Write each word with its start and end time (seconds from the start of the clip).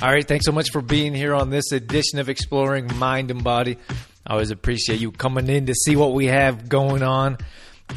All 0.00 0.08
right, 0.12 0.26
thanks 0.26 0.46
so 0.46 0.52
much 0.52 0.70
for 0.70 0.80
being 0.80 1.12
here 1.12 1.34
on 1.34 1.50
this 1.50 1.72
edition 1.72 2.20
of 2.20 2.28
Exploring 2.28 2.96
Mind 2.98 3.32
and 3.32 3.42
Body. 3.42 3.78
I 4.24 4.34
always 4.34 4.52
appreciate 4.52 5.00
you 5.00 5.10
coming 5.10 5.48
in 5.48 5.66
to 5.66 5.74
see 5.74 5.96
what 5.96 6.12
we 6.12 6.26
have 6.26 6.68
going 6.68 7.02
on. 7.02 7.36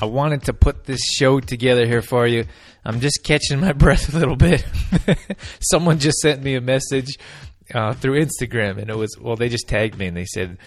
I 0.02 0.06
wanted 0.06 0.46
to 0.46 0.54
put 0.54 0.84
this 0.86 1.00
show 1.00 1.40
together 1.40 1.86
here 1.86 2.02
for 2.02 2.26
you. 2.26 2.46
I'm 2.84 3.02
just 3.02 3.24
catching 3.24 3.60
my 3.60 3.74
breath 3.78 4.12
a 4.12 4.18
little 4.18 4.36
bit. 4.36 4.66
Someone 5.60 6.00
just 6.00 6.18
sent 6.18 6.42
me 6.42 6.56
a 6.56 6.62
message 6.62 7.20
uh, 7.72 7.94
through 7.94 8.26
Instagram, 8.26 8.80
and 8.80 8.90
it 8.90 8.98
was 8.98 9.16
well, 9.22 9.36
they 9.36 9.50
just 9.50 9.68
tagged 9.68 9.96
me 9.96 10.08
and 10.08 10.18
they 10.18 10.26
said 10.26 10.58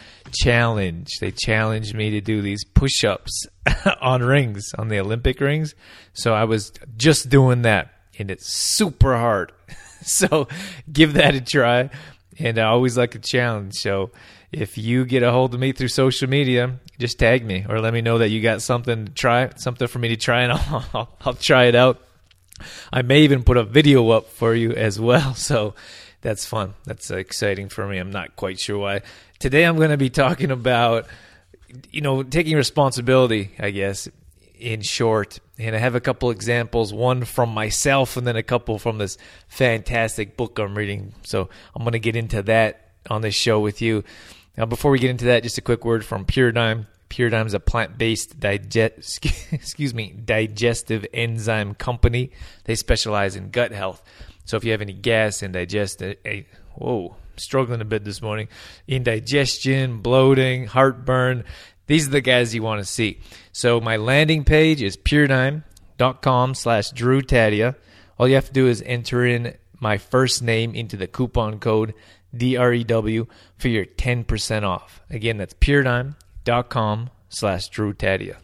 challenge. 0.40 1.08
They 1.20 1.32
challenged 1.32 1.96
me 1.96 2.10
to 2.10 2.20
do 2.20 2.42
these 2.42 2.64
push-ups 2.64 3.48
on 4.00 4.22
rings 4.22 4.70
on 4.78 4.86
the 4.86 5.00
Olympic 5.00 5.40
rings. 5.40 5.74
So 6.12 6.32
I 6.32 6.44
was 6.44 6.72
just 6.96 7.28
doing 7.28 7.62
that, 7.62 7.90
and 8.20 8.30
it's 8.30 8.46
super 8.46 9.16
hard. 9.16 9.50
so 10.06 10.48
give 10.92 11.14
that 11.14 11.34
a 11.34 11.40
try. 11.40 11.90
And 12.38 12.58
I 12.58 12.64
always 12.64 12.98
like 12.98 13.14
a 13.14 13.20
challenge. 13.20 13.74
So 13.74 14.10
if 14.50 14.76
you 14.76 15.04
get 15.04 15.22
a 15.22 15.30
hold 15.30 15.54
of 15.54 15.60
me 15.60 15.72
through 15.72 15.88
social 15.88 16.28
media, 16.28 16.78
just 16.98 17.18
tag 17.18 17.44
me 17.44 17.64
or 17.68 17.80
let 17.80 17.92
me 17.92 18.00
know 18.00 18.18
that 18.18 18.28
you 18.28 18.40
got 18.40 18.62
something 18.62 19.06
to 19.06 19.12
try, 19.12 19.50
something 19.56 19.88
for 19.88 19.98
me 19.98 20.08
to 20.08 20.16
try, 20.16 20.42
and 20.42 20.52
I'll, 20.52 20.84
I'll, 20.94 21.16
I'll 21.24 21.34
try 21.34 21.64
it 21.64 21.74
out. 21.74 22.00
I 22.92 23.02
may 23.02 23.22
even 23.22 23.42
put 23.42 23.56
a 23.56 23.64
video 23.64 24.10
up 24.10 24.28
for 24.28 24.54
you 24.54 24.72
as 24.72 24.98
well. 25.00 25.34
So 25.44 25.74
that's 26.20 26.46
fun. 26.46 26.72
That's 26.84 27.10
exciting 27.10 27.68
for 27.68 27.86
me. 27.86 27.98
I'm 27.98 28.10
not 28.10 28.34
quite 28.34 28.58
sure 28.58 28.78
why. 28.78 29.02
Today 29.38 29.64
I'm 29.64 29.76
going 29.76 29.90
to 29.90 29.98
be 29.98 30.08
talking 30.08 30.50
about, 30.50 31.06
you 31.90 32.00
know, 32.00 32.22
taking 32.22 32.56
responsibility, 32.56 33.50
I 33.58 33.70
guess, 33.70 34.08
in 34.64 34.80
short. 34.80 35.40
And 35.58 35.76
I 35.76 35.78
have 35.78 35.94
a 35.94 36.00
couple 36.00 36.30
examples, 36.30 36.92
one 36.92 37.24
from 37.24 37.50
myself 37.50 38.16
and 38.16 38.26
then 38.26 38.36
a 38.36 38.42
couple 38.42 38.78
from 38.78 38.98
this 38.98 39.18
fantastic 39.46 40.36
book 40.36 40.58
I'm 40.58 40.76
reading. 40.76 41.12
So 41.22 41.50
I'm 41.74 41.82
going 41.82 41.92
to 41.92 41.98
get 41.98 42.16
into 42.16 42.42
that 42.44 42.90
on 43.10 43.20
this 43.20 43.34
show 43.34 43.60
with 43.60 43.82
you. 43.82 44.04
Now, 44.56 44.64
before 44.64 44.90
we 44.90 44.98
get 44.98 45.10
into 45.10 45.26
that, 45.26 45.42
just 45.42 45.58
a 45.58 45.62
quick 45.62 45.84
word 45.84 46.04
from 46.04 46.24
Puradyme. 46.24 46.86
Puradyme 47.10 47.46
is 47.46 47.54
a 47.54 47.60
plant-based 47.60 48.40
digest, 48.40 49.24
digestive 50.26 51.06
enzyme 51.12 51.74
company. 51.74 52.30
They 52.64 52.74
specialize 52.74 53.36
in 53.36 53.50
gut 53.50 53.72
health. 53.72 54.02
So 54.46 54.56
if 54.56 54.64
you 54.64 54.72
have 54.72 54.80
any 54.80 54.94
gas 54.94 55.42
and 55.42 55.52
digest, 55.52 56.00
a, 56.02 56.16
eh, 56.26 56.38
eh, 56.38 56.42
whoa, 56.74 57.16
struggling 57.36 57.80
a 57.80 57.84
bit 57.84 58.04
this 58.04 58.22
morning, 58.22 58.48
indigestion, 58.88 60.00
bloating, 60.00 60.66
heartburn, 60.66 61.44
these 61.86 62.08
are 62.08 62.12
the 62.12 62.20
guys 62.20 62.54
you 62.54 62.62
want 62.62 62.80
to 62.80 62.84
see. 62.84 63.20
So 63.52 63.80
my 63.80 63.96
landing 63.96 64.44
page 64.44 64.82
is 64.82 64.96
puradyme.com 64.96 66.54
slash 66.54 66.90
Drew 66.90 67.22
Tadia. 67.22 67.74
All 68.18 68.28
you 68.28 68.34
have 68.36 68.46
to 68.46 68.52
do 68.52 68.68
is 68.68 68.82
enter 68.86 69.26
in 69.26 69.54
my 69.80 69.98
first 69.98 70.42
name 70.42 70.74
into 70.74 70.96
the 70.96 71.06
coupon 71.06 71.58
code 71.58 71.92
DREW 72.34 73.28
for 73.58 73.68
your 73.68 73.84
10% 73.84 74.62
off. 74.64 75.02
Again, 75.10 75.36
that's 75.36 75.52
puradyme.com 75.54 77.10
slash 77.28 77.68
Drew 77.68 77.92
Tadia. 77.92 78.36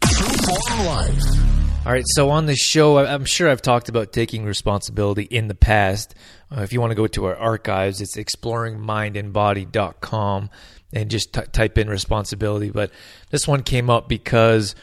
All 1.87 1.93
right, 1.93 2.05
so 2.09 2.29
on 2.29 2.45
the 2.45 2.57
show, 2.57 2.99
I'm 2.99 3.25
sure 3.25 3.49
I've 3.49 3.63
talked 3.63 3.89
about 3.89 4.13
taking 4.13 4.45
responsibility 4.45 5.23
in 5.23 5.49
the 5.49 5.55
past. 5.55 6.15
Uh, 6.55 6.61
if 6.61 6.75
you 6.75 6.81
want 6.81 6.91
to 6.91 6.95
go 6.95 7.07
to 7.07 7.25
our 7.25 7.37
archives, 7.37 8.03
it's 8.03 8.17
exploringmindandbody.com 8.17 10.51
and 10.93 11.11
just 11.11 11.33
t- 11.33 11.43
type 11.53 11.79
in 11.79 11.89
responsibility. 11.89 12.71
But 12.71 12.91
this 13.31 13.47
one 13.47 13.63
came 13.63 13.91
up 13.91 14.09
because 14.09 14.75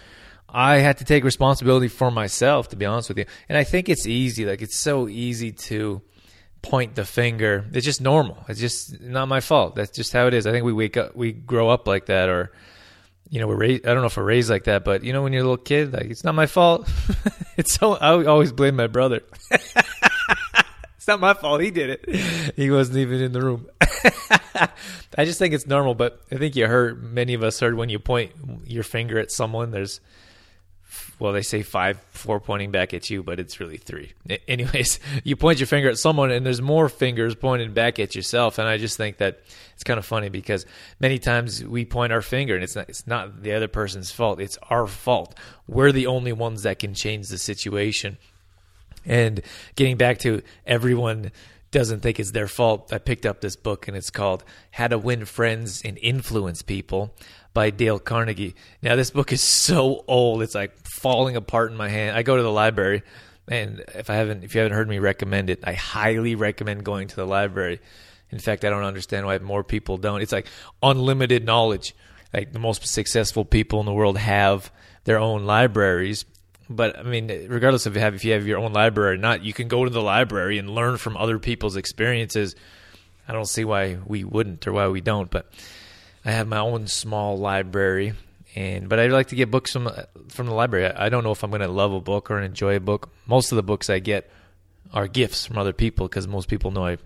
I 0.49 0.77
had 0.77 0.97
to 0.99 1.05
take 1.05 1.23
responsibility 1.23 1.87
for 1.87 2.09
myself, 2.11 2.69
to 2.69 2.75
be 2.75 2.85
honest 2.85 3.09
with 3.09 3.17
you. 3.17 3.25
And 3.49 3.57
I 3.57 3.63
think 3.63 3.89
it's 3.89 4.07
easy. 4.07 4.45
Like, 4.45 4.61
it's 4.61 4.77
so 4.77 5.07
easy 5.07 5.51
to 5.51 6.01
point 6.61 6.95
the 6.95 7.05
finger. 7.05 7.65
It's 7.73 7.85
just 7.85 8.01
normal. 8.01 8.43
It's 8.47 8.59
just 8.59 9.01
not 9.01 9.27
my 9.27 9.41
fault. 9.41 9.75
That's 9.75 9.91
just 9.91 10.13
how 10.13 10.27
it 10.27 10.33
is. 10.33 10.47
I 10.47 10.51
think 10.51 10.65
we 10.65 10.73
wake 10.73 10.97
up, 10.97 11.15
we 11.15 11.31
grow 11.31 11.69
up 11.69 11.87
like 11.87 12.07
that, 12.07 12.29
or, 12.29 12.51
you 13.29 13.39
know, 13.39 13.47
we're 13.47 13.57
raised, 13.57 13.85
I 13.85 13.93
don't 13.93 14.01
know 14.01 14.07
if 14.07 14.17
we're 14.17 14.23
raised 14.23 14.49
like 14.49 14.63
that, 14.65 14.85
but, 14.85 15.03
you 15.03 15.13
know, 15.13 15.21
when 15.21 15.33
you're 15.33 15.41
a 15.41 15.45
little 15.45 15.57
kid, 15.57 15.93
like, 15.93 16.05
it's 16.05 16.23
not 16.23 16.35
my 16.35 16.45
fault. 16.45 16.89
it's 17.57 17.73
so, 17.73 17.95
I 17.95 18.25
always 18.25 18.51
blame 18.51 18.75
my 18.75 18.87
brother. 18.87 19.21
it's 19.51 21.07
not 21.07 21.19
my 21.19 21.33
fault. 21.33 21.61
He 21.61 21.71
did 21.71 21.99
it. 22.01 22.55
He 22.55 22.71
wasn't 22.71 22.99
even 22.99 23.21
in 23.21 23.33
the 23.33 23.41
room. 23.41 23.67
I 25.17 25.25
just 25.25 25.39
think 25.39 25.53
it's 25.53 25.67
normal, 25.67 25.95
but 25.95 26.21
I 26.31 26.35
think 26.35 26.55
you 26.55 26.67
heard 26.67 27.03
many 27.03 27.33
of 27.33 27.43
us 27.43 27.59
heard 27.59 27.75
when 27.75 27.89
you 27.89 27.99
point 27.99 28.31
your 28.65 28.83
finger 28.83 29.19
at 29.19 29.31
someone, 29.31 29.71
there's 29.71 29.99
well, 31.19 31.33
they 31.33 31.41
say 31.41 31.63
five, 31.63 31.99
four 32.11 32.39
pointing 32.39 32.71
back 32.71 32.93
at 32.93 33.09
you, 33.09 33.23
but 33.23 33.39
it's 33.39 33.59
really 33.59 33.77
three. 33.77 34.13
Anyways, 34.47 34.99
you 35.23 35.35
point 35.35 35.59
your 35.59 35.67
finger 35.67 35.89
at 35.89 35.97
someone, 35.97 36.31
and 36.31 36.45
there's 36.45 36.61
more 36.61 36.89
fingers 36.89 37.35
pointed 37.35 37.73
back 37.73 37.99
at 37.99 38.15
yourself. 38.15 38.57
And 38.59 38.67
I 38.67 38.77
just 38.77 38.97
think 38.97 39.17
that 39.17 39.41
it's 39.73 39.83
kind 39.83 39.97
of 39.97 40.05
funny 40.05 40.29
because 40.29 40.65
many 40.99 41.17
times 41.19 41.63
we 41.63 41.85
point 41.85 42.13
our 42.13 42.21
finger, 42.21 42.55
and 42.55 42.63
it's 42.63 42.75
not 42.75 42.89
it's 42.89 43.07
not 43.07 43.41
the 43.41 43.53
other 43.53 43.67
person's 43.67 44.11
fault; 44.11 44.39
it's 44.39 44.57
our 44.69 44.87
fault. 44.87 45.35
We're 45.67 45.91
the 45.91 46.07
only 46.07 46.33
ones 46.33 46.63
that 46.63 46.79
can 46.79 46.93
change 46.93 47.27
the 47.29 47.37
situation. 47.37 48.17
And 49.05 49.41
getting 49.75 49.97
back 49.97 50.19
to 50.19 50.41
everyone 50.65 51.31
doesn't 51.77 51.99
think 51.99 52.19
it's 52.19 52.31
their 52.31 52.47
fault. 52.47 52.91
I 52.91 52.97
picked 52.97 53.23
up 53.23 53.39
this 53.39 53.55
book 53.55 53.87
and 53.87 53.95
it's 53.95 54.09
called 54.09 54.43
How 54.71 54.87
to 54.87 54.97
Win 54.97 55.25
Friends 55.25 55.83
and 55.85 55.95
Influence 55.99 56.63
People 56.63 57.13
by 57.53 57.69
Dale 57.69 57.99
Carnegie. 57.99 58.55
Now 58.81 58.95
this 58.95 59.11
book 59.11 59.31
is 59.31 59.41
so 59.43 60.03
old, 60.07 60.41
it's 60.41 60.55
like 60.55 60.75
falling 60.87 61.35
apart 61.35 61.69
in 61.69 61.77
my 61.77 61.87
hand. 61.87 62.17
I 62.17 62.23
go 62.23 62.35
to 62.35 62.41
the 62.41 62.51
library 62.51 63.03
and 63.47 63.83
if 63.93 64.09
I 64.09 64.15
haven't 64.15 64.43
if 64.43 64.55
you 64.55 64.61
haven't 64.61 64.75
heard 64.75 64.89
me 64.89 64.97
recommend 64.97 65.51
it, 65.51 65.59
I 65.63 65.73
highly 65.73 66.33
recommend 66.33 66.83
going 66.83 67.09
to 67.09 67.15
the 67.15 67.27
library. 67.27 67.79
In 68.31 68.39
fact, 68.39 68.65
I 68.65 68.71
don't 68.71 68.81
understand 68.81 69.27
why 69.27 69.37
more 69.37 69.63
people 69.63 69.97
don't. 69.97 70.23
It's 70.23 70.31
like 70.31 70.47
unlimited 70.81 71.45
knowledge. 71.45 71.93
Like 72.33 72.53
the 72.53 72.59
most 72.59 72.87
successful 72.87 73.45
people 73.45 73.79
in 73.81 73.85
the 73.85 73.93
world 73.93 74.17
have 74.17 74.71
their 75.03 75.19
own 75.19 75.45
libraries 75.45 76.25
but 76.69 76.97
I 76.97 77.03
mean, 77.03 77.27
regardless 77.47 77.85
of 77.85 77.93
if 77.93 77.97
you 77.97 78.01
have 78.01 78.15
if 78.15 78.25
you 78.25 78.33
have 78.33 78.47
your 78.47 78.59
own 78.59 78.73
library 78.73 79.15
or 79.15 79.17
not, 79.17 79.43
you 79.43 79.53
can 79.53 79.67
go 79.67 79.83
to 79.83 79.89
the 79.89 80.01
library 80.01 80.57
and 80.57 80.69
learn 80.69 80.97
from 80.97 81.15
other 81.17 81.39
people's 81.39 81.75
experiences. 81.75 82.55
I 83.27 83.33
don't 83.33 83.47
see 83.47 83.65
why 83.65 83.97
we 84.05 84.23
wouldn't 84.23 84.67
or 84.67 84.73
why 84.73 84.87
we 84.87 85.01
don't, 85.01 85.29
but 85.29 85.47
I 86.25 86.31
have 86.31 86.47
my 86.47 86.59
own 86.59 86.87
small 86.87 87.37
library, 87.37 88.13
and 88.55 88.89
but 88.89 88.99
I 88.99 89.07
like 89.07 89.27
to 89.27 89.35
get 89.35 89.51
books 89.51 89.71
from 89.71 89.89
from 90.29 90.47
the 90.47 90.53
library. 90.53 90.91
I 90.91 91.09
don't 91.09 91.23
know 91.23 91.31
if 91.31 91.43
I'm 91.43 91.51
going 91.51 91.61
to 91.61 91.67
love 91.67 91.93
a 91.93 92.01
book 92.01 92.29
or 92.29 92.41
enjoy 92.41 92.75
a 92.75 92.81
book. 92.81 93.09
Most 93.25 93.51
of 93.51 93.55
the 93.55 93.63
books 93.63 93.89
I 93.89 93.99
get 93.99 94.29
are 94.93 95.07
gifts 95.07 95.45
from 95.45 95.57
other 95.57 95.73
people 95.73 96.07
because 96.07 96.27
most 96.27 96.49
people 96.49 96.71
know 96.71 96.85
I 96.85 96.97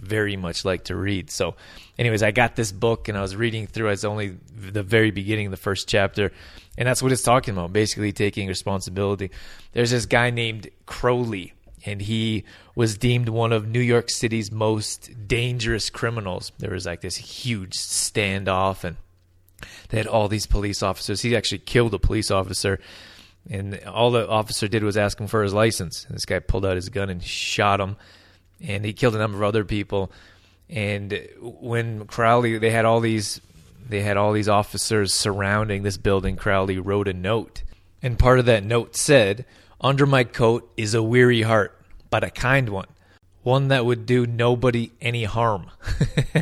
very 0.00 0.36
much 0.36 0.64
like 0.64 0.84
to 0.84 0.96
read. 0.96 1.30
So, 1.30 1.54
anyways, 1.98 2.22
I 2.22 2.30
got 2.30 2.56
this 2.56 2.72
book 2.72 3.08
and 3.08 3.16
I 3.16 3.22
was 3.22 3.36
reading 3.36 3.66
through. 3.66 3.88
It's 3.88 4.04
only 4.04 4.36
the 4.54 4.82
very 4.82 5.10
beginning, 5.10 5.50
the 5.50 5.56
first 5.56 5.88
chapter, 5.88 6.32
and 6.76 6.86
that's 6.86 7.02
what 7.02 7.12
it's 7.12 7.22
talking 7.22 7.52
about. 7.52 7.72
Basically, 7.72 8.12
taking 8.12 8.48
responsibility. 8.48 9.30
There's 9.72 9.90
this 9.90 10.06
guy 10.06 10.30
named 10.30 10.68
Crowley, 10.86 11.52
and 11.84 12.00
he 12.00 12.44
was 12.74 12.96
deemed 12.96 13.28
one 13.28 13.52
of 13.52 13.68
New 13.68 13.80
York 13.80 14.10
City's 14.10 14.50
most 14.50 15.10
dangerous 15.28 15.90
criminals. 15.90 16.52
There 16.58 16.72
was 16.72 16.86
like 16.86 17.00
this 17.00 17.16
huge 17.16 17.72
standoff, 17.72 18.84
and 18.84 18.96
they 19.88 19.98
had 19.98 20.06
all 20.06 20.28
these 20.28 20.46
police 20.46 20.82
officers. 20.82 21.22
He 21.22 21.36
actually 21.36 21.58
killed 21.58 21.94
a 21.94 21.98
police 21.98 22.30
officer. 22.30 22.80
And 23.50 23.80
all 23.86 24.12
the 24.12 24.28
officer 24.28 24.68
did 24.68 24.84
was 24.84 24.96
ask 24.96 25.18
him 25.20 25.26
for 25.26 25.42
his 25.42 25.52
license. 25.52 26.04
And 26.04 26.14
this 26.14 26.24
guy 26.24 26.38
pulled 26.38 26.64
out 26.64 26.76
his 26.76 26.88
gun 26.88 27.10
and 27.10 27.22
shot 27.22 27.80
him 27.80 27.96
and 28.62 28.84
he 28.84 28.92
killed 28.92 29.14
a 29.14 29.18
number 29.18 29.38
of 29.38 29.44
other 29.44 29.64
people. 29.64 30.10
And 30.68 31.28
when 31.40 32.06
Crowley, 32.06 32.58
they 32.58 32.70
had 32.70 32.84
all 32.84 33.00
these, 33.00 33.40
they 33.88 34.00
had 34.00 34.16
all 34.16 34.32
these 34.32 34.48
officers 34.48 35.12
surrounding 35.12 35.82
this 35.82 35.96
building. 35.96 36.36
Crowley 36.36 36.78
wrote 36.78 37.08
a 37.08 37.12
note, 37.12 37.62
and 38.02 38.18
part 38.18 38.38
of 38.38 38.46
that 38.46 38.64
note 38.64 38.96
said, 38.96 39.44
"Under 39.80 40.06
my 40.06 40.24
coat 40.24 40.70
is 40.76 40.94
a 40.94 41.02
weary 41.02 41.42
heart, 41.42 41.78
but 42.10 42.24
a 42.24 42.30
kind 42.30 42.68
one." 42.68 42.86
One 43.42 43.68
that 43.68 43.84
would 43.84 44.06
do 44.06 44.24
nobody 44.24 44.92
any 45.00 45.24
harm. 45.24 45.68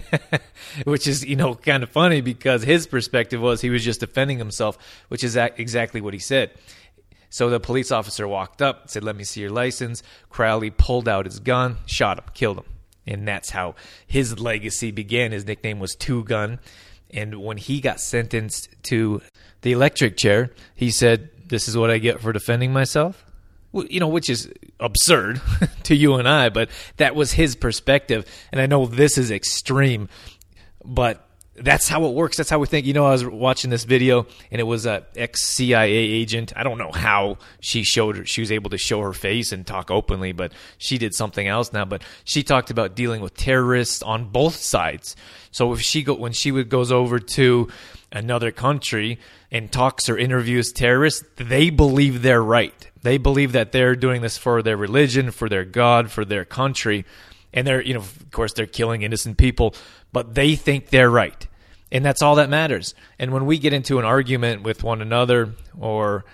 which 0.84 1.06
is, 1.06 1.24
you 1.24 1.36
know, 1.36 1.54
kind 1.54 1.82
of 1.82 1.88
funny 1.88 2.20
because 2.20 2.62
his 2.62 2.86
perspective 2.86 3.40
was 3.40 3.60
he 3.60 3.70
was 3.70 3.84
just 3.84 4.00
defending 4.00 4.38
himself, 4.38 4.78
which 5.08 5.24
is 5.24 5.36
exactly 5.36 6.00
what 6.00 6.14
he 6.14 6.20
said. 6.20 6.50
So 7.30 7.48
the 7.48 7.60
police 7.60 7.92
officer 7.92 8.26
walked 8.26 8.60
up, 8.60 8.90
said, 8.90 9.04
Let 9.04 9.16
me 9.16 9.24
see 9.24 9.40
your 9.40 9.50
license. 9.50 10.02
Crowley 10.28 10.70
pulled 10.70 11.08
out 11.08 11.24
his 11.24 11.38
gun, 11.38 11.78
shot 11.86 12.18
him, 12.18 12.24
killed 12.34 12.58
him. 12.58 12.64
And 13.06 13.26
that's 13.26 13.50
how 13.50 13.76
his 14.06 14.38
legacy 14.38 14.90
began. 14.90 15.32
His 15.32 15.46
nickname 15.46 15.78
was 15.78 15.94
Two 15.94 16.24
Gun. 16.24 16.58
And 17.12 17.42
when 17.42 17.56
he 17.56 17.80
got 17.80 18.00
sentenced 18.00 18.68
to 18.84 19.22
the 19.62 19.72
electric 19.72 20.16
chair, 20.16 20.50
he 20.74 20.90
said, 20.90 21.30
This 21.48 21.68
is 21.68 21.76
what 21.76 21.90
I 21.90 21.98
get 21.98 22.20
for 22.20 22.32
defending 22.32 22.72
myself. 22.72 23.24
You 23.72 24.00
know, 24.00 24.08
which 24.08 24.28
is 24.28 24.52
absurd 24.80 25.40
to 25.84 25.94
you 25.94 26.16
and 26.16 26.28
I, 26.28 26.48
but 26.48 26.68
that 26.96 27.14
was 27.14 27.32
his 27.32 27.54
perspective. 27.54 28.26
And 28.50 28.60
I 28.60 28.66
know 28.66 28.86
this 28.86 29.16
is 29.16 29.30
extreme, 29.30 30.08
but 30.84 31.24
that's 31.60 31.88
how 31.88 32.04
it 32.06 32.14
works. 32.14 32.36
That's 32.36 32.50
how 32.50 32.58
we 32.58 32.66
think. 32.66 32.86
You 32.86 32.94
know, 32.94 33.06
I 33.06 33.10
was 33.10 33.24
watching 33.24 33.70
this 33.70 33.84
video 33.84 34.26
and 34.50 34.60
it 34.60 34.64
was 34.64 34.86
a 34.86 35.04
ex 35.14 35.42
CIA 35.42 35.92
agent. 35.92 36.52
I 36.56 36.62
don't 36.62 36.78
know 36.78 36.90
how 36.92 37.38
she 37.60 37.84
showed 37.84 38.16
her, 38.16 38.24
she 38.24 38.40
was 38.40 38.50
able 38.50 38.70
to 38.70 38.78
show 38.78 39.00
her 39.02 39.12
face 39.12 39.52
and 39.52 39.66
talk 39.66 39.90
openly, 39.90 40.32
but 40.32 40.52
she 40.78 40.98
did 40.98 41.14
something 41.14 41.46
else 41.46 41.72
now. 41.72 41.84
But 41.84 42.02
she 42.24 42.42
talked 42.42 42.70
about 42.70 42.94
dealing 42.94 43.20
with 43.20 43.34
terrorists 43.34 44.02
on 44.02 44.28
both 44.28 44.56
sides. 44.56 45.16
So 45.50 45.72
if 45.72 45.80
she 45.80 46.02
go 46.02 46.14
when 46.14 46.32
she 46.32 46.50
would 46.50 46.68
goes 46.68 46.90
over 46.90 47.18
to 47.18 47.68
another 48.12 48.50
country 48.50 49.18
and 49.50 49.70
talks 49.70 50.08
or 50.08 50.16
interviews 50.16 50.72
terrorists, 50.72 51.24
they 51.36 51.70
believe 51.70 52.22
they're 52.22 52.42
right. 52.42 52.88
They 53.02 53.18
believe 53.18 53.52
that 53.52 53.72
they're 53.72 53.96
doing 53.96 54.22
this 54.22 54.36
for 54.36 54.62
their 54.62 54.76
religion, 54.76 55.30
for 55.30 55.48
their 55.48 55.64
God, 55.64 56.10
for 56.10 56.24
their 56.24 56.44
country. 56.44 57.04
And 57.52 57.66
they're, 57.66 57.82
you 57.82 57.94
know, 57.94 58.00
of 58.00 58.30
course, 58.30 58.52
they're 58.52 58.66
killing 58.66 59.02
innocent 59.02 59.36
people, 59.36 59.74
but 60.12 60.34
they 60.34 60.54
think 60.54 60.90
they're 60.90 61.10
right. 61.10 61.46
And 61.92 62.04
that's 62.04 62.22
all 62.22 62.36
that 62.36 62.48
matters. 62.48 62.94
And 63.18 63.32
when 63.32 63.46
we 63.46 63.58
get 63.58 63.72
into 63.72 63.98
an 63.98 64.04
argument 64.04 64.62
with 64.62 64.84
one 64.84 65.02
another 65.02 65.54
or 65.78 66.24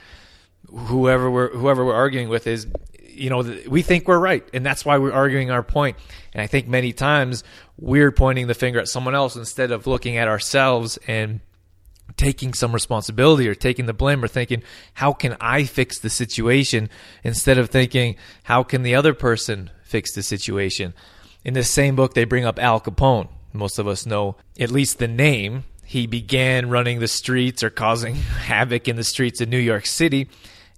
whoever 0.71 1.31
we're 1.31 1.51
whoever 1.51 1.85
we're 1.85 1.95
arguing 1.95 2.29
with 2.29 2.47
is 2.47 2.67
you 3.09 3.31
know 3.31 3.43
we 3.69 3.83
think 3.83 4.09
we're 4.09 4.19
right 4.19 4.47
and 4.53 4.65
that's 4.65 4.85
why 4.85 4.99
we're 4.99 5.13
arguing 5.13 5.51
our 5.51 5.63
point. 5.63 5.97
and 6.33 6.43
i 6.43 6.47
think 6.47 6.67
many 6.69 6.93
times 6.93 7.45
we're 7.79 8.13
pointing 8.13 8.47
the 8.47 8.55
finger 8.55 8.79
at 8.79 8.89
someone 8.89 9.15
else 9.15 9.37
instead 9.37 9.71
of 9.71 9.87
looking 9.87 10.17
at 10.17 10.29
ourselves 10.29 10.99
and 11.07 11.41
taking 12.17 12.55
some 12.55 12.73
responsibility 12.73 13.49
or 13.49 13.55
taking 13.55 13.87
the 13.87 13.93
blame 13.93 14.23
or 14.23 14.29
thinking 14.29 14.63
how 14.95 15.13
can 15.13 15.37
i 15.41 15.65
fix 15.65 15.99
the 16.01 16.11
situation 16.11 16.89
instead 17.23 17.59
of 17.59 17.71
thinking 17.71 18.17
how 18.45 18.63
can 18.63 18.83
the 18.83 18.95
other 18.95 19.15
person 19.15 19.71
fix 19.83 20.15
the 20.15 20.23
situation 20.23 20.95
in 21.45 21.55
this 21.55 21.71
same 21.71 21.95
book 21.95 22.15
they 22.15 22.25
bring 22.25 22.45
up 22.45 22.59
al 22.59 22.81
capone 22.81 23.29
most 23.57 23.79
of 23.79 23.89
us 23.89 24.07
know 24.07 24.37
at 24.59 24.71
least 24.71 24.99
the 24.99 25.09
name 25.09 25.65
he 25.85 26.07
began 26.07 26.69
running 26.69 26.99
the 26.99 27.09
streets 27.09 27.63
or 27.63 27.71
causing 27.71 28.15
havoc 28.47 28.89
in 28.89 28.97
the 28.97 29.05
streets 29.05 29.41
of 29.41 29.49
new 29.49 29.59
york 29.59 29.87
city 29.87 30.29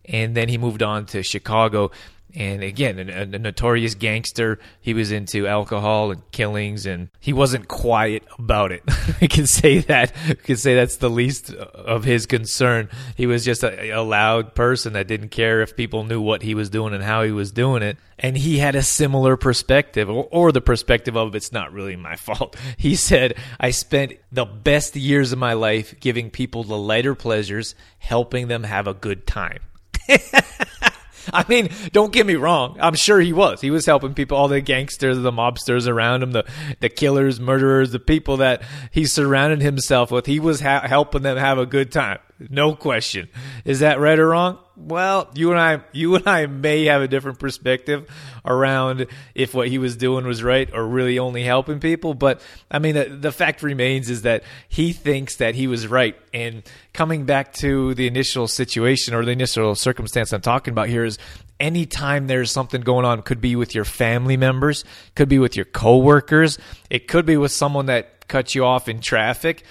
and 0.08 0.34
then 0.34 0.48
he 0.48 0.58
moved 0.58 0.82
on 0.82 1.06
to 1.06 1.22
Chicago. 1.22 1.90
And 2.34 2.62
again, 2.62 2.98
a, 2.98 3.22
a 3.22 3.38
notorious 3.38 3.94
gangster. 3.94 4.58
He 4.80 4.92
was 4.92 5.12
into 5.12 5.46
alcohol 5.46 6.10
and 6.10 6.30
killings, 6.30 6.84
and 6.84 7.08
he 7.20 7.32
wasn't 7.32 7.68
quiet 7.68 8.22
about 8.38 8.70
it. 8.70 8.82
I 9.20 9.26
can 9.26 9.46
say 9.46 9.78
that. 9.80 10.12
I 10.28 10.34
can 10.34 10.56
say 10.56 10.74
that's 10.74 10.96
the 10.96 11.08
least 11.08 11.52
of 11.52 12.04
his 12.04 12.26
concern. 12.26 12.90
He 13.16 13.26
was 13.26 13.44
just 13.44 13.64
a, 13.64 13.90
a 13.90 14.02
loud 14.02 14.54
person 14.54 14.92
that 14.92 15.08
didn't 15.08 15.30
care 15.30 15.62
if 15.62 15.74
people 15.74 16.04
knew 16.04 16.20
what 16.20 16.42
he 16.42 16.54
was 16.54 16.68
doing 16.68 16.92
and 16.92 17.02
how 17.02 17.22
he 17.22 17.32
was 17.32 17.50
doing 17.50 17.82
it. 17.82 17.96
And 18.18 18.36
he 18.36 18.58
had 18.58 18.74
a 18.74 18.82
similar 18.82 19.36
perspective, 19.36 20.10
or, 20.10 20.28
or 20.30 20.52
the 20.52 20.60
perspective 20.60 21.16
of 21.16 21.34
it's 21.34 21.52
not 21.52 21.72
really 21.72 21.96
my 21.96 22.16
fault. 22.16 22.56
He 22.76 22.94
said, 22.94 23.34
I 23.58 23.70
spent 23.70 24.12
the 24.30 24.44
best 24.44 24.96
years 24.96 25.32
of 25.32 25.38
my 25.38 25.54
life 25.54 25.98
giving 25.98 26.30
people 26.30 26.62
the 26.62 26.76
lighter 26.76 27.14
pleasures, 27.14 27.74
helping 27.98 28.48
them 28.48 28.64
have 28.64 28.86
a 28.86 28.94
good 28.94 29.26
time. 29.26 29.60
I 31.38 31.44
mean, 31.48 31.68
don't 31.92 32.12
get 32.12 32.26
me 32.26 32.34
wrong. 32.34 32.76
I'm 32.80 32.96
sure 32.96 33.20
he 33.20 33.32
was. 33.32 33.60
He 33.60 33.70
was 33.70 33.86
helping 33.86 34.12
people, 34.12 34.36
all 34.36 34.48
the 34.48 34.60
gangsters, 34.60 35.16
the 35.18 35.30
mobsters 35.30 35.86
around 35.86 36.24
him, 36.24 36.32
the 36.32 36.44
the 36.80 36.88
killers, 36.88 37.38
murderers, 37.38 37.92
the 37.92 38.00
people 38.00 38.38
that 38.38 38.62
he 38.90 39.06
surrounded 39.06 39.62
himself 39.62 40.10
with. 40.10 40.26
He 40.26 40.40
was 40.40 40.60
ha- 40.60 40.86
helping 40.86 41.22
them 41.22 41.36
have 41.36 41.58
a 41.58 41.66
good 41.66 41.92
time. 41.92 42.18
No 42.50 42.74
question. 42.74 43.28
Is 43.64 43.78
that 43.80 44.00
right 44.00 44.18
or 44.18 44.28
wrong? 44.28 44.58
Well, 44.80 45.28
you 45.34 45.50
and 45.50 45.58
I, 45.58 45.80
you 45.92 46.14
and 46.14 46.26
I 46.28 46.46
may 46.46 46.84
have 46.84 47.02
a 47.02 47.08
different 47.08 47.40
perspective 47.40 48.08
around 48.44 49.08
if 49.34 49.52
what 49.52 49.66
he 49.66 49.78
was 49.78 49.96
doing 49.96 50.24
was 50.24 50.42
right 50.42 50.72
or 50.72 50.86
really 50.86 51.18
only 51.18 51.42
helping 51.42 51.80
people. 51.80 52.14
But 52.14 52.40
I 52.70 52.78
mean, 52.78 52.94
the, 52.94 53.04
the 53.06 53.32
fact 53.32 53.64
remains 53.64 54.08
is 54.08 54.22
that 54.22 54.44
he 54.68 54.92
thinks 54.92 55.36
that 55.36 55.56
he 55.56 55.66
was 55.66 55.88
right. 55.88 56.16
And 56.32 56.62
coming 56.92 57.24
back 57.24 57.52
to 57.54 57.94
the 57.94 58.06
initial 58.06 58.46
situation 58.46 59.14
or 59.14 59.24
the 59.24 59.32
initial 59.32 59.74
circumstance 59.74 60.32
I'm 60.32 60.42
talking 60.42 60.70
about 60.70 60.88
here 60.88 61.04
is 61.04 61.18
anytime 61.58 62.28
there's 62.28 62.52
something 62.52 62.80
going 62.80 63.04
on, 63.04 63.22
could 63.22 63.40
be 63.40 63.56
with 63.56 63.74
your 63.74 63.84
family 63.84 64.36
members, 64.36 64.84
could 65.16 65.28
be 65.28 65.40
with 65.40 65.56
your 65.56 65.64
coworkers, 65.64 66.56
it 66.88 67.08
could 67.08 67.26
be 67.26 67.36
with 67.36 67.50
someone 67.50 67.86
that 67.86 68.28
cut 68.28 68.54
you 68.54 68.64
off 68.64 68.88
in 68.88 69.00
traffic. 69.00 69.64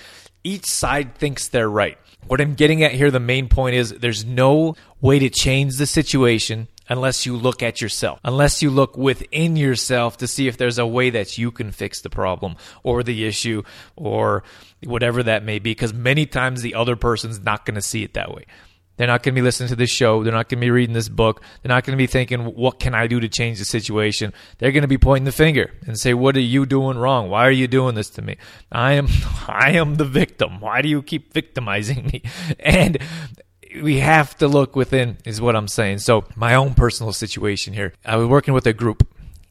Each 0.43 0.65
side 0.65 1.15
thinks 1.15 1.47
they're 1.47 1.69
right. 1.69 1.97
What 2.27 2.41
I'm 2.41 2.55
getting 2.55 2.83
at 2.83 2.91
here, 2.91 3.09
the 3.09 3.19
main 3.19 3.47
point 3.47 3.75
is 3.75 3.91
there's 3.91 4.25
no 4.25 4.75
way 4.99 5.19
to 5.19 5.29
change 5.29 5.77
the 5.77 5.85
situation 5.85 6.67
unless 6.89 7.25
you 7.25 7.35
look 7.35 7.63
at 7.63 7.81
yourself, 7.81 8.19
unless 8.23 8.61
you 8.61 8.69
look 8.69 8.97
within 8.97 9.55
yourself 9.55 10.17
to 10.17 10.27
see 10.27 10.47
if 10.47 10.57
there's 10.57 10.77
a 10.77 10.85
way 10.85 11.09
that 11.09 11.37
you 11.37 11.51
can 11.51 11.71
fix 11.71 12.01
the 12.01 12.09
problem 12.09 12.55
or 12.83 13.03
the 13.03 13.25
issue 13.25 13.63
or 13.95 14.43
whatever 14.83 15.23
that 15.23 15.43
may 15.43 15.59
be. 15.59 15.71
Because 15.71 15.93
many 15.93 16.25
times 16.25 16.61
the 16.61 16.75
other 16.75 16.95
person's 16.95 17.39
not 17.39 17.65
going 17.65 17.75
to 17.75 17.81
see 17.81 18.03
it 18.03 18.13
that 18.13 18.33
way. 18.33 18.45
They're 18.97 19.07
not 19.07 19.23
going 19.23 19.33
to 19.35 19.41
be 19.41 19.43
listening 19.43 19.69
to 19.69 19.75
this 19.75 19.89
show. 19.89 20.23
They're 20.23 20.33
not 20.33 20.49
going 20.49 20.59
to 20.59 20.65
be 20.65 20.71
reading 20.71 20.93
this 20.93 21.09
book. 21.09 21.41
They're 21.61 21.69
not 21.69 21.85
going 21.85 21.97
to 21.97 22.01
be 22.01 22.07
thinking, 22.07 22.41
what 22.41 22.79
can 22.79 22.93
I 22.93 23.07
do 23.07 23.19
to 23.19 23.29
change 23.29 23.59
the 23.59 23.65
situation? 23.65 24.33
They're 24.57 24.71
going 24.71 24.81
to 24.81 24.87
be 24.87 24.97
pointing 24.97 25.25
the 25.25 25.31
finger 25.31 25.71
and 25.85 25.97
say, 25.97 26.13
what 26.13 26.35
are 26.35 26.41
you 26.41 26.65
doing 26.65 26.97
wrong? 26.97 27.29
Why 27.29 27.47
are 27.47 27.51
you 27.51 27.67
doing 27.67 27.95
this 27.95 28.09
to 28.11 28.21
me? 28.21 28.37
I 28.71 28.93
am, 28.93 29.07
I 29.47 29.71
am 29.71 29.95
the 29.95 30.05
victim. 30.05 30.59
Why 30.59 30.81
do 30.81 30.89
you 30.89 31.01
keep 31.01 31.33
victimizing 31.33 32.07
me? 32.11 32.23
And 32.59 32.97
we 33.81 33.99
have 33.99 34.35
to 34.37 34.47
look 34.47 34.75
within 34.75 35.17
is 35.25 35.39
what 35.39 35.55
I'm 35.55 35.67
saying. 35.67 35.99
So 35.99 36.25
my 36.35 36.55
own 36.55 36.73
personal 36.73 37.13
situation 37.13 37.73
here, 37.73 37.93
I 38.05 38.15
was 38.15 38.27
working 38.27 38.53
with 38.53 38.65
a 38.65 38.73
group 38.73 39.07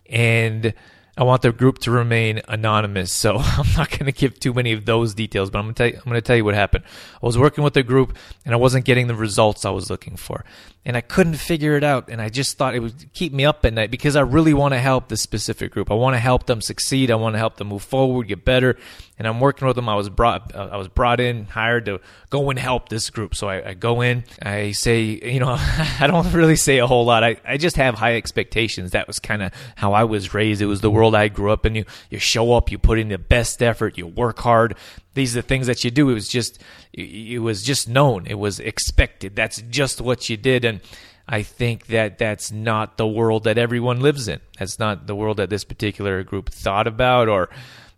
and 0.09 0.75
I 1.19 1.25
want 1.25 1.41
the 1.41 1.51
group 1.51 1.79
to 1.81 1.91
remain 1.91 2.43
anonymous, 2.47 3.11
so 3.11 3.37
I'm 3.41 3.73
not 3.77 3.91
going 3.91 4.05
to 4.07 4.13
give 4.13 4.39
too 4.39 4.53
many 4.53 4.73
of 4.73 4.85
those 4.85 5.15
details. 5.15 5.49
But 5.51 5.61
I'm 5.61 5.65
going 5.65 5.75
to 5.75 5.91
tell 5.91 6.15
you, 6.15 6.21
tell 6.21 6.37
you 6.37 6.45
what 6.45 6.55
happened. 6.55 6.85
I 7.23 7.27
was 7.27 7.39
working 7.39 7.65
with 7.65 7.77
a 7.77 7.83
group, 7.83 8.17
and 8.45 8.53
I 8.53 8.59
wasn't 8.59 8.85
getting 8.85 9.07
the 9.07 9.15
results 9.15 9.65
I 9.65 9.71
was 9.71 9.89
looking 9.89 10.17
for, 10.17 10.45
and 10.85 10.97
I 10.97 11.01
couldn't 11.01 11.37
figure 11.37 11.77
it 11.77 11.85
out. 11.85 12.11
And 12.11 12.21
I 12.21 12.29
just 12.29 12.59
thought 12.59 12.75
it 12.75 12.81
would 12.81 13.13
keep 13.15 13.33
me 13.33 13.47
up 13.47 13.65
at 13.65 13.73
night 13.73 13.91
because 13.91 14.15
I 14.15 14.21
really 14.21 14.53
want 14.53 14.75
to 14.75 14.81
help 14.81 15.09
this 15.09 15.23
specific 15.23 15.73
group. 15.73 15.91
I 15.91 15.95
want 15.95 16.15
to 16.15 16.21
help 16.21 16.47
them 16.47 16.61
succeed. 16.61 17.11
I 17.11 17.15
want 17.15 17.35
to 17.35 17.39
help 17.39 17.57
them 17.57 17.69
move 17.69 17.83
forward, 17.83 18.29
get 18.29 18.45
better. 18.45 18.77
And 19.19 19.27
I'm 19.27 19.41
working 19.41 19.67
with 19.67 19.77
them. 19.77 19.89
I 19.89 19.95
was 19.95 20.11
brought, 20.11 20.55
uh, 20.55 20.69
I 20.71 20.77
was 20.77 20.89
brought 20.89 21.21
in, 21.21 21.47
hired 21.47 21.87
to 21.87 22.01
go 22.29 22.51
and 22.51 22.59
help 22.59 22.91
this 22.91 23.09
group. 23.09 23.35
So 23.35 23.49
I, 23.49 23.71
I 23.71 23.75
go 23.75 24.03
in, 24.03 24.25
I 24.43 24.73
say, 24.73 25.03
you 25.03 25.41
know, 25.41 25.57
I 26.01 26.07
don't 26.07 26.31
really 26.33 26.57
say 26.57 26.79
a 26.79 26.87
whole 26.87 27.07
lot. 27.07 27.25
I, 27.25 27.37
I 27.45 27.57
just 27.57 27.77
have 27.77 27.95
high 27.95 28.17
expectations. 28.17 28.91
That 28.91 29.07
was 29.07 29.19
kind 29.19 29.43
of 29.43 29.53
how 29.77 29.95
I 29.95 30.05
was 30.05 30.35
raised. 30.35 30.61
It 30.61 30.67
was 30.67 30.83
the 30.83 30.91
world 30.91 31.15
I 31.15 31.29
grew 31.29 31.51
up 31.51 31.65
in. 31.65 31.75
You, 31.75 31.85
you 32.11 32.19
show 32.19 32.53
up, 32.53 32.71
you 32.71 32.79
put 32.79 32.99
in 32.99 33.09
the 33.09 33.19
best 33.19 33.63
effort, 33.63 33.97
you 33.97 34.07
work 34.07 34.39
hard. 34.41 34.77
These 35.15 35.35
are 35.35 35.41
the 35.41 35.49
things 35.49 35.67
that 35.67 35.83
you 35.83 35.91
do. 35.91 36.11
It 36.11 36.15
was 36.15 36.29
just, 36.29 36.63
it 36.93 37.41
was 37.41 37.63
just 37.63 37.89
known. 37.89 38.27
It 38.27 38.39
was 38.39 38.61
expected. 38.61 39.35
That's 39.35 39.63
just 39.63 40.03
what 40.03 40.29
you 40.29 40.37
did. 40.37 40.67
And 40.67 40.83
I 41.29 41.43
think 41.43 41.87
that 41.87 42.19
that's 42.19 42.53
not 42.53 42.99
the 42.99 43.07
world 43.07 43.45
that 43.45 43.59
everyone 43.59 44.01
lives 44.01 44.29
in. 44.29 44.41
That's 44.59 44.79
not 44.79 45.07
the 45.07 45.17
world 45.17 45.39
that 45.39 45.51
this 45.51 45.65
particular 45.65 46.23
group 46.23 46.51
thought 46.51 46.87
about, 46.87 47.29
or 47.29 47.49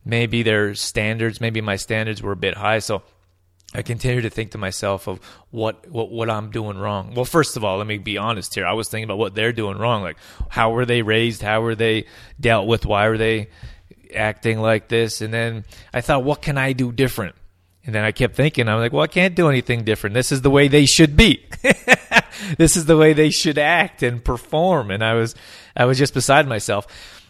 maybe 0.04 0.42
their 0.42 0.74
standards, 0.74 1.40
maybe 1.40 1.60
my 1.60 1.76
standards 1.76 2.22
were 2.22 2.32
a 2.32 2.36
bit 2.36 2.56
high. 2.56 2.78
So 2.78 3.02
I 3.74 3.82
continue 3.82 4.22
to 4.22 4.30
think 4.30 4.52
to 4.52 4.58
myself 4.58 5.08
of 5.08 5.20
what, 5.50 5.88
what 5.90 6.10
what 6.10 6.30
I'm 6.30 6.50
doing 6.50 6.78
wrong. 6.78 7.14
Well, 7.14 7.26
first 7.26 7.56
of 7.56 7.64
all, 7.64 7.76
let 7.78 7.86
me 7.86 7.98
be 7.98 8.16
honest 8.16 8.54
here. 8.54 8.66
I 8.66 8.72
was 8.72 8.88
thinking 8.88 9.04
about 9.04 9.18
what 9.18 9.34
they're 9.34 9.52
doing 9.52 9.76
wrong. 9.76 10.02
Like, 10.02 10.16
how 10.48 10.70
were 10.70 10.86
they 10.86 11.02
raised? 11.02 11.42
How 11.42 11.60
were 11.60 11.74
they 11.74 12.06
dealt 12.40 12.66
with? 12.66 12.86
Why 12.86 13.08
were 13.08 13.18
they 13.18 13.50
acting 14.14 14.60
like 14.60 14.88
this? 14.88 15.20
And 15.20 15.34
then 15.34 15.64
I 15.92 16.00
thought, 16.00 16.24
what 16.24 16.40
can 16.40 16.56
I 16.56 16.72
do 16.72 16.92
different? 16.92 17.34
And 17.84 17.94
then 17.94 18.04
I 18.04 18.12
kept 18.12 18.36
thinking, 18.36 18.68
I'm 18.68 18.80
like, 18.80 18.92
well, 18.92 19.02
I 19.02 19.06
can't 19.06 19.34
do 19.34 19.48
anything 19.48 19.84
different. 19.84 20.12
This 20.12 20.30
is 20.30 20.42
the 20.42 20.50
way 20.50 20.68
they 20.68 20.84
should 20.84 21.16
be. 21.16 21.46
this 22.58 22.76
is 22.76 22.84
the 22.84 22.98
way 22.98 23.14
they 23.14 23.30
should 23.30 23.56
act 23.56 24.02
and 24.02 24.22
perform. 24.22 24.90
And 24.90 25.02
I 25.02 25.14
was, 25.14 25.34
I 25.74 25.86
was 25.86 25.96
just 25.96 26.12
beside 26.12 26.46
myself. 26.46 26.86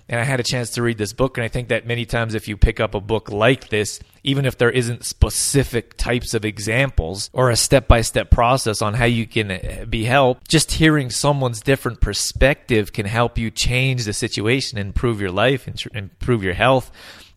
And 0.08 0.18
I 0.18 0.24
had 0.24 0.40
a 0.40 0.44
chance 0.44 0.70
to 0.70 0.82
read 0.82 0.96
this 0.96 1.12
book. 1.12 1.36
And 1.36 1.44
I 1.44 1.48
think 1.48 1.68
that 1.68 1.86
many 1.86 2.06
times, 2.06 2.34
if 2.34 2.48
you 2.48 2.56
pick 2.56 2.80
up 2.80 2.94
a 2.94 3.00
book 3.00 3.30
like 3.30 3.68
this, 3.68 4.00
even 4.24 4.46
if 4.46 4.56
there 4.56 4.70
isn't 4.70 5.04
specific 5.04 5.96
types 5.96 6.32
of 6.34 6.44
examples 6.44 7.28
or 7.32 7.50
a 7.50 7.56
step 7.56 7.86
by 7.88 8.00
step 8.00 8.30
process 8.30 8.80
on 8.80 8.94
how 8.94 9.04
you 9.04 9.26
can 9.26 9.50
uh, 9.50 9.84
be 9.88 10.04
helped, 10.04 10.48
just 10.48 10.72
hearing 10.72 11.10
someone's 11.10 11.60
different 11.60 12.00
perspective 12.00 12.92
can 12.92 13.06
help 13.06 13.36
you 13.36 13.50
change 13.50 14.04
the 14.04 14.12
situation, 14.12 14.78
improve 14.78 15.20
your 15.20 15.30
life, 15.30 15.66
and 15.66 15.80
improve 15.94 16.42
your 16.42 16.54
health. 16.54 16.90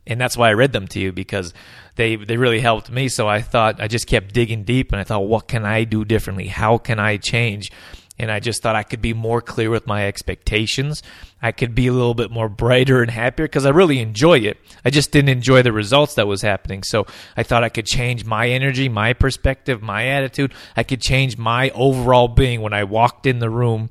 And 0.06 0.20
that's 0.20 0.36
why 0.36 0.48
I 0.48 0.54
read 0.54 0.72
them 0.72 0.88
to 0.88 1.00
you 1.00 1.12
because 1.12 1.54
they 1.94 2.16
they 2.16 2.36
really 2.36 2.60
helped 2.60 2.90
me. 2.90 3.08
So 3.08 3.28
I 3.28 3.40
thought 3.40 3.80
I 3.80 3.86
just 3.86 4.06
kept 4.06 4.34
digging 4.34 4.64
deep, 4.64 4.92
and 4.92 5.00
I 5.00 5.04
thought, 5.04 5.26
what 5.26 5.46
can 5.46 5.64
I 5.64 5.84
do 5.84 6.04
differently? 6.04 6.48
How 6.48 6.78
can 6.78 6.98
I 6.98 7.18
change? 7.18 7.70
And 8.18 8.30
I 8.30 8.40
just 8.40 8.62
thought 8.62 8.76
I 8.76 8.82
could 8.82 9.00
be 9.00 9.14
more 9.14 9.40
clear 9.40 9.70
with 9.70 9.86
my 9.86 10.06
expectations. 10.06 11.02
I 11.40 11.50
could 11.50 11.74
be 11.74 11.86
a 11.86 11.92
little 11.92 12.14
bit 12.14 12.30
more 12.30 12.48
brighter 12.48 13.00
and 13.00 13.10
happier 13.10 13.46
because 13.46 13.64
I 13.64 13.70
really 13.70 14.00
enjoy 14.00 14.40
it. 14.40 14.58
I 14.84 14.90
just 14.90 15.12
didn't 15.12 15.30
enjoy 15.30 15.62
the 15.62 15.72
results 15.72 16.14
that 16.14 16.26
was 16.26 16.42
happening. 16.42 16.82
So 16.82 17.06
I 17.36 17.42
thought 17.42 17.64
I 17.64 17.68
could 17.70 17.86
change 17.86 18.24
my 18.24 18.48
energy, 18.48 18.88
my 18.88 19.14
perspective, 19.14 19.82
my 19.82 20.06
attitude. 20.08 20.52
I 20.76 20.82
could 20.82 21.00
change 21.00 21.38
my 21.38 21.70
overall 21.70 22.28
being 22.28 22.60
when 22.60 22.74
I 22.74 22.84
walked 22.84 23.26
in 23.26 23.38
the 23.38 23.50
room 23.50 23.90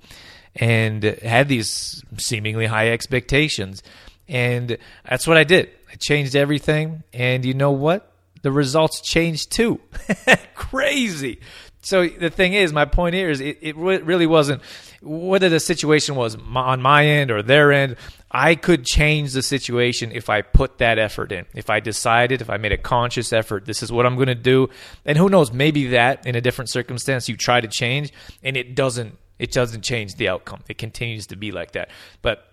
and 0.55 1.03
had 1.03 1.47
these 1.47 2.03
seemingly 2.17 2.67
high 2.67 2.91
expectations. 2.91 3.81
And 4.27 4.77
that's 5.09 5.27
what 5.27 5.37
I 5.37 5.43
did. 5.43 5.71
I 5.91 5.95
changed 5.95 6.35
everything. 6.35 7.03
And 7.11 7.43
you 7.43 7.53
know 7.53 7.71
what? 7.71 8.10
The 8.41 8.51
results 8.51 9.01
changed 9.01 9.51
too. 9.51 9.79
Crazy. 10.55 11.39
So 11.83 12.07
the 12.07 12.29
thing 12.29 12.53
is, 12.53 12.71
my 12.71 12.85
point 12.85 13.15
here 13.15 13.29
is 13.29 13.41
it, 13.41 13.57
it 13.61 13.75
really 13.75 14.27
wasn't 14.27 14.61
whether 15.01 15.49
the 15.49 15.59
situation 15.59 16.15
was 16.15 16.37
on 16.53 16.81
my 16.81 17.05
end 17.05 17.31
or 17.31 17.41
their 17.41 17.71
end. 17.71 17.95
I 18.29 18.55
could 18.55 18.85
change 18.85 19.33
the 19.33 19.41
situation 19.41 20.11
if 20.11 20.29
I 20.29 20.41
put 20.41 20.77
that 20.77 20.99
effort 20.99 21.31
in. 21.31 21.45
If 21.55 21.69
I 21.69 21.79
decided, 21.79 22.41
if 22.41 22.49
I 22.49 22.57
made 22.57 22.71
a 22.71 22.77
conscious 22.77 23.33
effort, 23.33 23.65
this 23.65 23.81
is 23.81 23.91
what 23.91 24.05
I'm 24.05 24.15
going 24.15 24.27
to 24.27 24.35
do. 24.35 24.69
And 25.05 25.17
who 25.17 25.27
knows, 25.27 25.51
maybe 25.51 25.87
that 25.87 26.25
in 26.27 26.35
a 26.35 26.41
different 26.41 26.69
circumstance 26.69 27.27
you 27.27 27.35
try 27.35 27.59
to 27.59 27.67
change 27.67 28.13
and 28.43 28.55
it 28.55 28.75
doesn't 28.75 29.17
it 29.39 29.51
doesn't 29.51 29.81
change 29.81 30.15
the 30.15 30.29
outcome. 30.29 30.61
It 30.69 30.77
continues 30.77 31.25
to 31.27 31.35
be 31.35 31.51
like 31.51 31.71
that. 31.71 31.89
But 32.21 32.50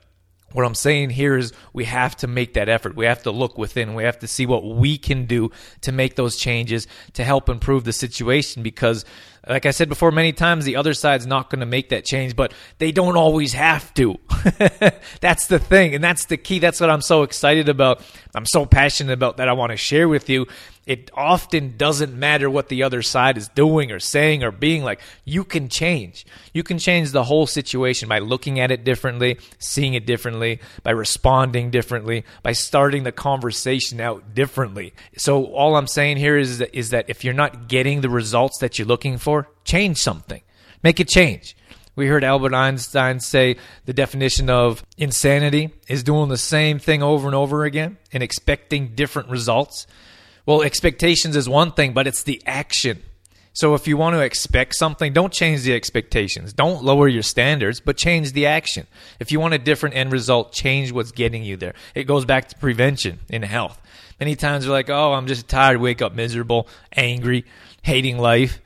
what 0.52 0.64
I'm 0.64 0.75
saying 0.75 1.11
here 1.11 1.37
is 1.37 1.52
we 1.73 1.85
have 1.85 2.17
to 2.19 2.26
make 2.26 2.55
that 2.55 2.69
effort. 2.69 2.97
We 2.97 3.05
have 3.05 3.23
to 3.25 3.31
look 3.31 3.59
within. 3.59 3.95
We 3.95 4.05
have 4.05 4.19
to 4.21 4.26
see 4.26 4.47
what 4.47 4.64
we 4.64 4.97
can 4.97 5.26
do 5.26 5.50
to 5.83 5.93
make 5.93 6.17
those 6.17 6.37
changes 6.37 6.87
to 7.14 7.25
help 7.25 7.49
improve 7.49 7.85
the 7.85 7.93
situation 7.93 8.62
because 8.62 9.05
like 9.47 9.66
I 9.66 9.71
said 9.71 9.88
before 9.88 10.11
many 10.11 10.33
times, 10.33 10.64
the 10.64 10.76
other 10.76 10.95
side's 10.95 11.26
not 11.26 11.50
going 11.50 11.61
to 11.61 11.66
make 11.66 11.90
that 11.90 12.04
change, 12.04 12.35
but 12.35 12.52
they 12.78 12.92
don't 12.92 13.16
always 13.16 13.52
have 13.52 13.92
to. 13.95 14.18
that's 15.21 15.47
the 15.47 15.59
thing, 15.59 15.95
and 15.95 16.02
that's 16.02 16.26
the 16.26 16.37
key. 16.37 16.59
That's 16.59 16.80
what 16.80 16.90
I'm 16.90 17.02
so 17.02 17.23
excited 17.23 17.68
about. 17.68 18.02
I'm 18.35 18.47
so 18.47 18.66
passionate 18.66 19.12
about 19.12 19.38
that 19.38 19.49
I 19.49 19.52
want 19.52 19.71
to 19.71 19.76
share 19.76 20.09
with 20.09 20.28
you 20.28 20.47
it 20.88 21.11
often 21.12 21.76
doesn't 21.76 22.14
matter 22.14 22.49
what 22.49 22.71
the 22.71 22.83
other 22.83 23.02
side 23.02 23.37
is 23.37 23.49
doing 23.49 23.92
or 23.92 24.00
saying 24.00 24.42
or 24.42 24.50
being 24.50 24.83
like. 24.83 25.00
You 25.26 25.45
can 25.45 25.68
change. 25.68 26.25
You 26.54 26.62
can 26.62 26.78
change 26.78 27.12
the 27.12 27.25
whole 27.25 27.47
situation 27.47 28.09
by 28.09 28.21
looking 28.21 28.59
at 28.59 28.71
it 28.71 28.85
differently, 28.85 29.37
seeing 29.59 29.92
it 29.92 30.07
differently, 30.07 30.61
by 30.83 30.92
responding 30.92 31.71
differently, 31.71 32.25
by 32.42 32.52
starting 32.52 33.02
the 33.02 33.12
conversation 33.12 34.00
out 34.00 34.35
differently. 34.35 34.95
So 35.18 35.45
all 35.45 35.76
I'm 35.76 35.87
saying 35.87 36.16
here 36.16 36.38
is 36.38 36.57
that, 36.57 36.75
is 36.75 36.88
that 36.90 37.11
if 37.11 37.23
you're 37.23 37.35
not 37.35 37.68
getting 37.68 38.00
the 38.00 38.09
results 38.09 38.57
that 38.61 38.78
you're 38.78 38.88
looking 38.88 39.18
for, 39.18 39.27
change 39.64 39.99
something. 39.99 40.42
Make 40.82 41.00
a 41.00 41.04
change. 41.04 41.56
We 41.97 42.06
heard 42.06 42.23
Albert 42.23 42.54
Einstein 42.54 43.18
say 43.18 43.56
the 43.85 43.92
definition 43.92 44.49
of 44.49 44.85
insanity 44.97 45.70
is 45.88 46.04
doing 46.04 46.28
the 46.28 46.37
same 46.37 46.78
thing 46.78 47.02
over 47.02 47.26
and 47.26 47.35
over 47.35 47.64
again 47.64 47.97
and 48.12 48.23
expecting 48.23 48.94
different 48.94 49.30
results. 49.30 49.87
Well, 50.47 50.62
expectations 50.62 51.35
is 51.35 51.49
one 51.49 51.73
thing, 51.73 51.94
but 51.94 52.06
it's 52.06 52.23
the 52.23 52.40
action. 52.47 53.02
So 53.52 53.75
if 53.75 53.88
you 53.88 53.97
want 53.97 54.14
to 54.14 54.20
expect 54.20 54.76
something, 54.76 55.12
don't 55.12 55.32
change 55.32 55.62
the 55.62 55.75
expectations. 55.75 56.52
Don't 56.52 56.85
lower 56.85 57.08
your 57.08 57.25
standards, 57.25 57.80
but 57.80 57.97
change 57.97 58.32
the 58.32 58.47
action. 58.47 58.87
If 59.18 59.32
you 59.32 59.40
want 59.40 59.54
a 59.54 59.58
different 59.58 59.97
end 59.97 60.12
result, 60.12 60.52
change 60.52 60.92
what's 60.92 61.11
getting 61.11 61.42
you 61.42 61.56
there. 61.56 61.75
It 61.97 62.04
goes 62.04 62.25
back 62.25 62.47
to 62.50 62.56
prevention 62.56 63.18
in 63.28 63.42
health. 63.42 63.82
Many 64.20 64.37
times 64.37 64.64
we're 64.64 64.73
like, 64.73 64.90
oh, 64.90 65.12
I'm 65.12 65.26
just 65.26 65.49
tired, 65.49 65.78
wake 65.78 66.00
up 66.00 66.14
miserable, 66.14 66.68
angry, 66.92 67.44
hating 67.82 68.18
life. 68.18 68.61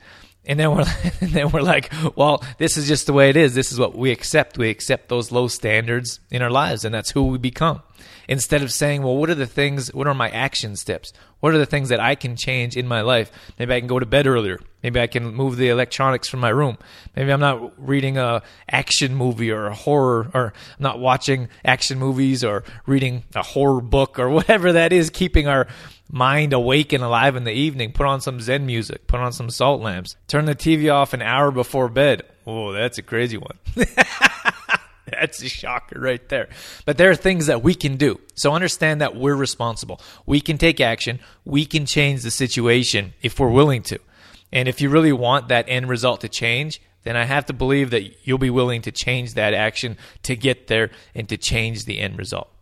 And 0.45 0.59
then 0.59 0.71
we're 0.71 0.85
and 1.21 1.31
then 1.31 1.51
we're 1.51 1.61
like, 1.61 1.91
well, 2.15 2.43
this 2.57 2.77
is 2.77 2.87
just 2.87 3.05
the 3.05 3.13
way 3.13 3.29
it 3.29 3.37
is. 3.37 3.55
This 3.55 3.71
is 3.71 3.79
what 3.79 3.95
we 3.95 4.11
accept. 4.11 4.57
We 4.57 4.69
accept 4.69 5.09
those 5.09 5.31
low 5.31 5.47
standards 5.47 6.19
in 6.29 6.41
our 6.41 6.51
lives, 6.51 6.85
and 6.85 6.93
that's 6.93 7.11
who 7.11 7.27
we 7.27 7.37
become 7.37 7.81
instead 8.27 8.61
of 8.61 8.71
saying, 8.71 9.03
well, 9.03 9.15
what 9.15 9.29
are 9.29 9.35
the 9.35 9.47
things, 9.47 9.93
what 9.93 10.07
are 10.07 10.13
my 10.13 10.29
action 10.29 10.75
steps? 10.75 11.13
What 11.39 11.53
are 11.53 11.57
the 11.57 11.65
things 11.65 11.89
that 11.89 11.99
I 11.99 12.15
can 12.15 12.35
change 12.35 12.77
in 12.77 12.87
my 12.87 13.01
life? 13.01 13.31
Maybe 13.59 13.73
I 13.73 13.79
can 13.79 13.87
go 13.87 13.99
to 13.99 14.05
bed 14.05 14.27
earlier. 14.27 14.59
Maybe 14.81 14.99
I 14.99 15.07
can 15.07 15.33
move 15.33 15.57
the 15.57 15.69
electronics 15.69 16.29
from 16.29 16.39
my 16.39 16.49
room. 16.49 16.77
Maybe 17.15 17.31
I'm 17.31 17.39
not 17.39 17.73
reading 17.77 18.17
a 18.17 18.41
action 18.69 19.15
movie 19.15 19.51
or 19.51 19.67
a 19.67 19.75
horror, 19.75 20.31
or 20.33 20.53
I'm 20.77 20.83
not 20.83 20.99
watching 20.99 21.49
action 21.65 21.99
movies 21.99 22.43
or 22.43 22.63
reading 22.85 23.23
a 23.35 23.43
horror 23.43 23.81
book 23.81 24.19
or 24.19 24.29
whatever 24.37 24.71
that 24.71 24.93
is, 24.93 25.09
keeping 25.09 25.47
our 25.47 25.67
mind 26.13 26.53
awake 26.53 26.93
and 26.93 27.03
alive 27.03 27.35
in 27.35 27.43
the 27.43 27.51
evening. 27.51 27.91
Put 27.91 28.05
on 28.05 28.21
some 28.21 28.39
Zen 28.39 28.65
music, 28.65 29.07
put 29.07 29.19
on 29.19 29.33
some 29.33 29.49
salt 29.49 29.81
lamps, 29.81 30.15
turn 30.27 30.45
the 30.45 30.55
TV 30.55 30.93
off 30.93 31.13
an 31.13 31.23
hour 31.23 31.51
before 31.51 31.89
bed. 31.89 32.21
Oh, 32.45 32.71
that's 32.71 32.99
a 32.99 33.01
crazy 33.01 33.37
one. 33.37 33.57
That's 35.05 35.43
a 35.43 35.49
shocker 35.49 35.99
right 35.99 36.27
there. 36.29 36.49
But 36.85 36.97
there 36.97 37.11
are 37.11 37.15
things 37.15 37.45
that 37.45 37.61
we 37.61 37.75
can 37.75 37.97
do. 37.97 38.19
So 38.33 38.53
understand 38.53 38.99
that 39.01 39.15
we're 39.15 39.35
responsible. 39.35 40.01
We 40.25 40.41
can 40.41 40.57
take 40.57 40.81
action. 40.81 41.19
We 41.45 41.65
can 41.65 41.85
change 41.85 42.23
the 42.23 42.31
situation 42.31 43.13
if 43.21 43.39
we're 43.39 43.49
willing 43.49 43.83
to. 43.83 43.99
And 44.51 44.67
if 44.67 44.81
you 44.81 44.89
really 44.89 45.13
want 45.13 45.49
that 45.49 45.65
end 45.67 45.87
result 45.87 46.21
to 46.21 46.29
change, 46.29 46.81
then 47.03 47.15
I 47.15 47.25
have 47.25 47.45
to 47.47 47.53
believe 47.53 47.91
that 47.91 48.25
you'll 48.27 48.37
be 48.37 48.49
willing 48.49 48.81
to 48.83 48.91
change 48.91 49.35
that 49.35 49.53
action 49.53 49.97
to 50.23 50.35
get 50.35 50.67
there 50.67 50.89
and 51.13 51.29
to 51.29 51.37
change 51.37 51.85
the 51.85 51.99
end 51.99 52.17
result. 52.17 52.52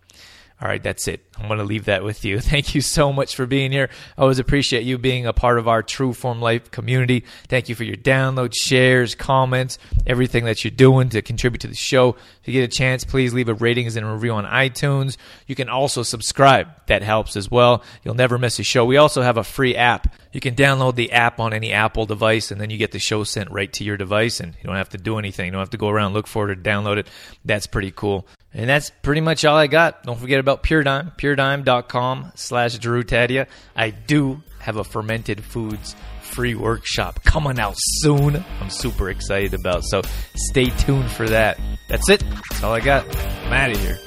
All 0.62 0.68
right, 0.68 0.84
that's 0.84 1.08
it. 1.08 1.25
I'm 1.39 1.48
going 1.48 1.58
to 1.58 1.65
leave 1.65 1.86
that 1.86 2.03
with 2.03 2.24
you. 2.24 2.39
Thank 2.51 2.75
you 2.75 2.82
so 2.82 3.12
much 3.12 3.36
for 3.36 3.48
being 3.48 3.72
here. 3.72 3.89
I 4.15 4.22
always 4.22 4.38
appreciate 4.38 4.84
you 4.84 5.00
being 5.00 5.25
a 5.25 5.34
part 5.34 5.58
of 5.58 5.68
our 5.68 5.82
True 5.82 6.13
Form 6.13 6.39
Life 6.39 6.70
community. 6.70 7.25
Thank 7.48 7.68
you 7.68 7.74
for 7.74 7.84
your 7.84 7.96
downloads, 7.96 8.53
shares, 8.62 9.15
comments, 9.15 9.80
everything 10.06 10.46
that 10.46 10.63
you're 10.63 10.70
doing 10.70 11.10
to 11.10 11.24
contribute 11.24 11.62
to 11.62 11.68
the 11.68 11.74
show. 11.74 12.10
If 12.41 12.48
you 12.48 12.53
get 12.53 12.63
a 12.63 12.68
chance, 12.68 13.03
please 13.03 13.34
leave 13.34 13.50
a 13.50 13.56
ratings 13.56 13.96
and 13.96 14.06
a 14.06 14.12
review 14.12 14.34
on 14.34 14.46
iTunes. 14.46 15.18
You 15.48 15.56
can 15.56 15.68
also 15.68 16.03
subscribe. 16.03 16.68
That 16.86 17.01
helps 17.01 17.36
as 17.36 17.50
well. 17.50 17.84
You'll 18.03 18.13
never 18.13 18.38
miss 18.38 18.60
a 18.60 18.63
show. 18.63 18.86
We 18.86 18.98
also 18.98 19.24
have 19.24 19.38
a 19.38 19.44
free 19.44 19.75
app. 19.75 20.13
You 20.32 20.41
can 20.41 20.53
download 20.53 20.94
the 20.94 21.12
app 21.12 21.39
on 21.39 21.53
any 21.53 21.72
Apple 21.72 22.06
device, 22.06 22.51
and 22.51 22.62
then 22.62 22.70
you 22.70 22.77
get 22.77 22.91
the 22.91 23.00
show 23.00 23.24
sent 23.24 23.50
right 23.50 23.72
to 23.74 23.84
your 23.84 23.98
device, 23.98 24.39
and 24.39 24.53
you 24.56 24.63
don't 24.63 24.75
have 24.75 24.89
to 24.89 25.00
do 25.00 25.18
anything. 25.18 25.48
You 25.48 25.51
don't 25.53 25.60
have 25.60 25.72
to 25.72 25.77
go 25.77 25.89
around 25.89 26.13
look 26.13 26.27
for 26.27 26.50
it 26.50 26.58
or 26.58 26.62
download 26.62 26.98
it. 26.98 27.08
That's 27.44 27.65
pretty 27.65 27.91
cool. 27.91 28.27
And 28.53 28.70
that's 28.70 28.89
pretty 29.01 29.22
much 29.22 29.46
all 29.46 29.55
I 29.55 29.67
got. 29.67 30.03
Don't 30.03 30.20
forget 30.20 30.39
about 30.39 30.62
Pure 30.63 30.84
Dime, 30.84 31.12
puradyme.com 31.17 32.34
slash 32.36 32.77
Drew 32.77 33.03
Tadia. 33.03 33.48
I 33.75 33.91
do 33.91 34.41
have 34.60 34.77
a 34.77 34.84
fermented 34.84 35.43
foods 35.43 35.96
free 36.22 36.55
workshop 36.55 37.24
coming 37.24 37.60
out 37.60 37.75
soon. 37.77 38.43
I'm 38.60 38.70
super 38.70 39.10
excited 39.10 39.53
about. 39.53 39.84
So 39.86 40.01
stay 40.36 40.65
tuned 40.65 41.12
for 41.12 41.27
that. 41.29 41.60
That's 41.88 42.10
it. 42.10 42.24
That's 42.50 42.63
all 42.63 42.74
I 42.74 42.79
got. 42.79 43.05
I'm 43.46 43.53
out 43.53 43.72
of 43.72 43.77
here. 43.77 43.98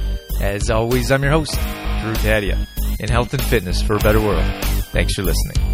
As 0.41 0.71
always, 0.71 1.11
I'm 1.11 1.23
your 1.23 1.33
host, 1.33 1.53
Drew 1.53 2.15
Tadia, 2.15 2.67
in 3.01 3.09
health 3.09 3.33
and 3.33 3.43
fitness 3.43 3.83
for 3.83 3.95
a 3.95 4.01
better 4.01 4.21
world. 4.21 4.45
Thanks 4.93 5.15
for 5.15 5.23
listening. 5.23 5.74